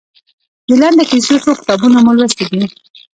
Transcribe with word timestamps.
د 0.67 0.69
لنډو 0.81 1.03
کیسو 1.09 1.35
څو 1.43 1.51
کتابونه 1.59 1.97
مو 2.03 2.11
لوستي 2.17 2.45
دي؟ 2.51 2.61